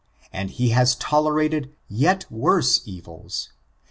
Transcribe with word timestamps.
And 0.33 0.49
he 0.49 0.69
has 0.69 0.95
tolerated 0.95 1.75
yet 1.87 2.25
worse 2.31 2.81
evils. 2.87 3.49